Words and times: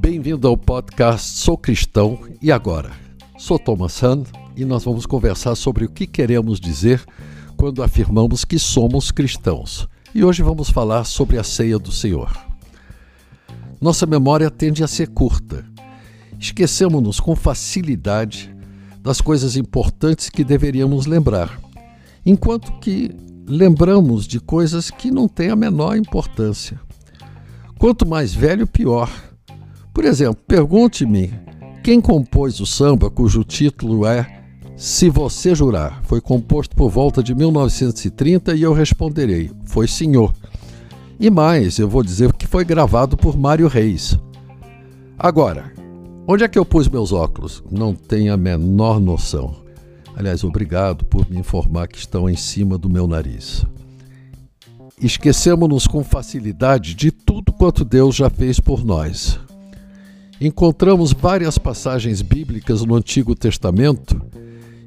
Bem-vindo 0.00 0.48
ao 0.48 0.56
podcast 0.56 1.38
Sou 1.38 1.56
Cristão 1.56 2.18
e 2.40 2.52
Agora. 2.52 2.92
Sou 3.38 3.58
Thomas 3.58 4.02
Hahn 4.02 4.24
e 4.56 4.64
nós 4.64 4.84
vamos 4.84 5.06
conversar 5.06 5.54
sobre 5.54 5.84
o 5.84 5.88
que 5.88 6.06
queremos 6.06 6.60
dizer 6.60 7.04
quando 7.56 7.82
afirmamos 7.82 8.44
que 8.44 8.58
somos 8.58 9.10
cristãos. 9.10 9.88
E 10.14 10.24
hoje 10.24 10.42
vamos 10.42 10.70
falar 10.70 11.04
sobre 11.04 11.38
a 11.38 11.42
ceia 11.42 11.78
do 11.78 11.90
Senhor. 11.90 12.30
Nossa 13.80 14.06
memória 14.06 14.50
tende 14.50 14.84
a 14.84 14.86
ser 14.86 15.08
curta. 15.08 15.64
Esquecemos-nos 16.38 17.20
com 17.20 17.34
facilidade 17.34 18.54
das 19.02 19.20
coisas 19.20 19.56
importantes 19.56 20.30
que 20.30 20.44
deveríamos 20.44 21.06
lembrar, 21.06 21.60
enquanto 22.24 22.72
que 22.80 23.10
lembramos 23.46 24.26
de 24.26 24.40
coisas 24.40 24.90
que 24.90 25.10
não 25.10 25.28
têm 25.28 25.50
a 25.50 25.56
menor 25.56 25.96
importância. 25.96 26.80
Quanto 27.78 28.06
mais 28.06 28.34
velho, 28.34 28.66
pior. 28.66 29.10
Por 29.92 30.04
exemplo, 30.04 30.42
pergunte-me 30.46 31.32
quem 31.82 32.00
compôs 32.00 32.60
o 32.60 32.66
samba 32.66 33.10
cujo 33.10 33.44
título 33.44 34.06
é 34.06 34.42
Se 34.76 35.10
Você 35.10 35.54
Jurar. 35.54 36.00
Foi 36.04 36.20
composto 36.20 36.74
por 36.74 36.90
volta 36.90 37.22
de 37.22 37.34
1930 37.34 38.54
e 38.54 38.62
eu 38.62 38.72
responderei: 38.72 39.50
Foi 39.64 39.86
senhor. 39.86 40.32
E 41.20 41.30
mais, 41.30 41.78
eu 41.78 41.88
vou 41.88 42.02
dizer 42.02 42.32
que 42.32 42.46
foi 42.46 42.64
gravado 42.64 43.16
por 43.16 43.38
Mário 43.38 43.68
Reis. 43.68 44.18
Agora, 45.18 45.72
onde 46.26 46.42
é 46.42 46.48
que 46.48 46.58
eu 46.58 46.64
pus 46.64 46.88
meus 46.88 47.12
óculos? 47.12 47.62
Não 47.70 47.94
tenho 47.94 48.32
a 48.32 48.36
menor 48.36 48.98
noção. 48.98 49.63
Aliás, 50.16 50.44
obrigado 50.44 51.04
por 51.04 51.28
me 51.28 51.38
informar 51.38 51.88
que 51.88 51.98
estão 51.98 52.28
em 52.28 52.36
cima 52.36 52.78
do 52.78 52.88
meu 52.88 53.06
nariz. 53.06 53.64
Esquecemos-nos 55.00 55.86
com 55.86 56.04
facilidade 56.04 56.94
de 56.94 57.10
tudo 57.10 57.52
quanto 57.52 57.84
Deus 57.84 58.14
já 58.14 58.30
fez 58.30 58.60
por 58.60 58.84
nós. 58.84 59.38
Encontramos 60.40 61.12
várias 61.12 61.58
passagens 61.58 62.22
bíblicas 62.22 62.84
no 62.84 62.94
Antigo 62.94 63.34
Testamento 63.34 64.20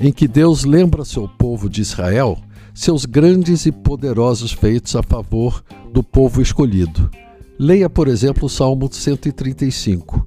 em 0.00 0.12
que 0.12 0.26
Deus 0.26 0.64
lembra 0.64 1.04
seu 1.04 1.28
povo 1.28 1.68
de 1.68 1.80
Israel 1.80 2.38
seus 2.74 3.04
grandes 3.04 3.66
e 3.66 3.72
poderosos 3.72 4.52
feitos 4.52 4.96
a 4.96 5.02
favor 5.02 5.62
do 5.92 6.02
povo 6.02 6.40
escolhido. 6.40 7.10
Leia, 7.58 7.88
por 7.88 8.08
exemplo, 8.08 8.46
o 8.46 8.48
Salmo 8.48 8.88
135. 8.90 10.24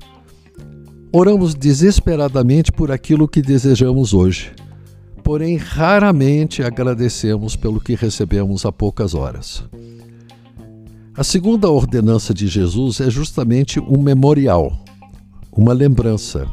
Oramos 1.11 1.55
desesperadamente 1.55 2.71
por 2.71 2.91
aquilo 2.91 3.27
que 3.27 3.41
desejamos 3.41 4.13
hoje, 4.13 4.51
porém 5.25 5.57
raramente 5.57 6.61
agradecemos 6.61 7.55
pelo 7.55 7.81
que 7.81 7.95
recebemos 7.95 8.63
há 8.63 8.71
poucas 8.71 9.15
horas. 9.15 9.63
A 11.17 11.23
segunda 11.23 11.67
ordenança 11.67 12.31
de 12.31 12.47
Jesus 12.47 13.01
é 13.01 13.09
justamente 13.09 13.79
um 13.79 13.99
memorial, 13.99 14.71
uma 15.51 15.73
lembrança. 15.73 16.47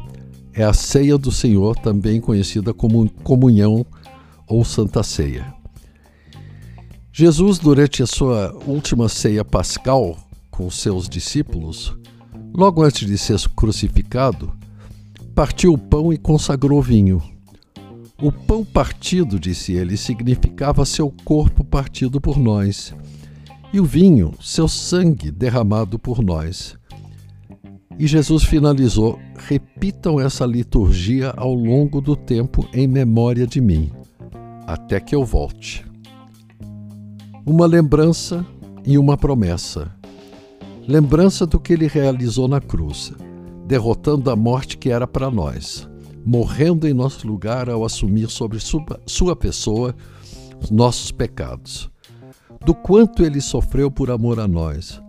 É 0.54 0.64
a 0.64 0.72
ceia 0.72 1.18
do 1.18 1.30
Senhor, 1.30 1.76
também 1.76 2.18
conhecida 2.18 2.72
como 2.72 3.10
comunhão 3.22 3.84
ou 4.48 4.64
Santa 4.64 5.02
Ceia. 5.02 5.52
Jesus, 7.12 7.58
durante 7.58 8.02
a 8.02 8.06
sua 8.06 8.58
última 8.66 9.06
ceia 9.06 9.44
pascal 9.44 10.16
com 10.50 10.70
seus 10.70 11.10
discípulos, 11.10 11.94
logo 12.54 12.82
antes 12.82 13.06
de 13.06 13.18
ser 13.18 13.38
crucificado, 13.50 14.50
partiu 15.34 15.74
o 15.74 15.78
pão 15.78 16.10
e 16.10 16.16
consagrou 16.16 16.80
vinho. 16.80 17.31
O 18.22 18.30
pão 18.30 18.64
partido, 18.64 19.38
disse 19.38 19.72
ele, 19.72 19.96
significava 19.96 20.84
seu 20.84 21.12
corpo 21.24 21.64
partido 21.64 22.20
por 22.20 22.38
nós, 22.38 22.94
e 23.72 23.80
o 23.80 23.84
vinho, 23.84 24.32
seu 24.40 24.68
sangue 24.68 25.30
derramado 25.30 25.98
por 25.98 26.22
nós. 26.22 26.78
E 27.98 28.06
Jesus 28.06 28.44
finalizou: 28.44 29.18
repitam 29.36 30.20
essa 30.20 30.46
liturgia 30.46 31.34
ao 31.36 31.52
longo 31.52 32.00
do 32.00 32.14
tempo 32.14 32.66
em 32.72 32.86
memória 32.86 33.46
de 33.46 33.60
mim, 33.60 33.90
até 34.66 35.00
que 35.00 35.14
eu 35.14 35.24
volte 35.24 35.84
uma 37.44 37.66
lembrança 37.66 38.46
e 38.84 38.96
uma 38.96 39.16
promessa. 39.16 39.90
Lembrança 40.86 41.44
do 41.44 41.58
que 41.58 41.72
ele 41.72 41.86
realizou 41.86 42.46
na 42.46 42.60
cruz, 42.60 43.12
derrotando 43.66 44.30
a 44.30 44.36
morte 44.36 44.78
que 44.78 44.90
era 44.90 45.06
para 45.06 45.30
nós, 45.30 45.88
morrendo 46.24 46.86
em 46.86 46.92
nosso 46.92 47.26
lugar 47.26 47.68
ao 47.68 47.84
assumir 47.84 48.28
sobre 48.28 48.58
sua 49.06 49.36
pessoa 49.36 49.94
os 50.62 50.70
nossos 50.70 51.10
pecados. 51.10 51.90
Do 52.64 52.74
quanto 52.74 53.24
ele 53.24 53.40
sofreu 53.40 53.90
por 53.90 54.10
amor 54.10 54.38
a 54.38 54.46
nós, 54.46 55.00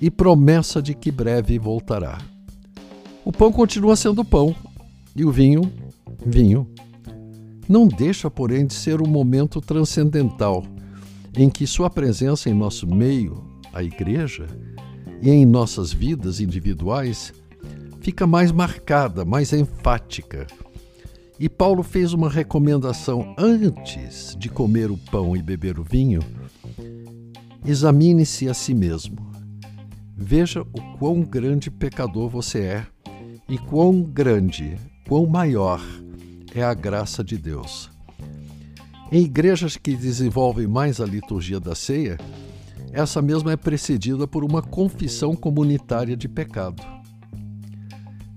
e 0.00 0.10
promessa 0.10 0.82
de 0.82 0.94
que 0.94 1.10
breve 1.10 1.58
voltará. 1.58 2.18
O 3.24 3.32
pão 3.32 3.52
continua 3.52 3.96
sendo 3.96 4.24
pão, 4.24 4.54
e 5.14 5.24
o 5.24 5.30
vinho, 5.30 5.72
vinho. 6.24 6.68
Não 7.68 7.86
deixa, 7.86 8.30
porém, 8.30 8.66
de 8.66 8.74
ser 8.74 9.00
um 9.00 9.06
momento 9.06 9.60
transcendental 9.60 10.64
em 11.36 11.50
que 11.50 11.66
Sua 11.66 11.90
presença 11.90 12.48
em 12.48 12.54
nosso 12.54 12.86
meio, 12.86 13.44
a 13.72 13.82
Igreja, 13.82 14.46
e 15.22 15.30
em 15.30 15.44
nossas 15.44 15.92
vidas 15.92 16.40
individuais, 16.40 17.32
fica 18.06 18.24
mais 18.24 18.52
marcada, 18.52 19.24
mais 19.24 19.52
enfática. 19.52 20.46
E 21.40 21.48
Paulo 21.48 21.82
fez 21.82 22.12
uma 22.12 22.30
recomendação 22.30 23.34
antes 23.36 24.36
de 24.38 24.48
comer 24.48 24.92
o 24.92 24.96
pão 24.96 25.36
e 25.36 25.42
beber 25.42 25.76
o 25.76 25.82
vinho: 25.82 26.20
examine-se 27.64 28.48
a 28.48 28.54
si 28.54 28.72
mesmo. 28.72 29.28
Veja 30.16 30.62
o 30.62 30.96
quão 30.98 31.22
grande 31.22 31.68
pecador 31.68 32.28
você 32.28 32.60
é 32.60 32.86
e 33.48 33.58
quão 33.58 34.02
grande, 34.02 34.76
quão 35.08 35.26
maior 35.26 35.82
é 36.54 36.62
a 36.62 36.74
graça 36.74 37.24
de 37.24 37.36
Deus. 37.36 37.90
Em 39.10 39.22
igrejas 39.22 39.76
que 39.76 39.96
desenvolvem 39.96 40.68
mais 40.68 41.00
a 41.00 41.04
liturgia 41.04 41.58
da 41.58 41.74
ceia, 41.74 42.16
essa 42.92 43.20
mesma 43.20 43.50
é 43.50 43.56
precedida 43.56 44.28
por 44.28 44.44
uma 44.44 44.62
confissão 44.62 45.34
comunitária 45.34 46.16
de 46.16 46.28
pecado. 46.28 46.95